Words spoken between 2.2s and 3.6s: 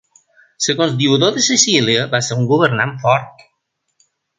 ser un governant fort.